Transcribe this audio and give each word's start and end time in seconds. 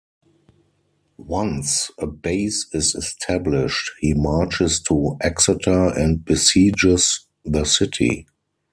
Once 1.19 1.91
a 1.99 2.07
base 2.07 2.65
is 2.73 2.95
established, 2.95 3.91
he 3.99 4.15
marches 4.15 4.81
to 4.81 5.15
Exeter 5.21 5.89
and 5.95 6.25
besieges 6.25 7.27
the 7.45 7.63
city. 7.65 8.25